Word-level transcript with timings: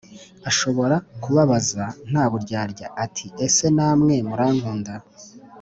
ashobora 0.49 0.95
kubabaza 1.21 1.83
nta 2.09 2.23
buryarya 2.31 2.87
ati 3.03 3.25
ese 3.45 3.65
namwe 3.77 4.13
murankunda 4.27 4.93